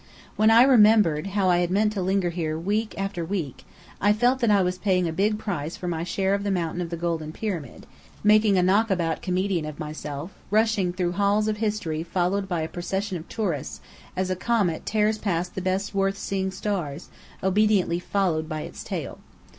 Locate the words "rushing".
10.49-10.91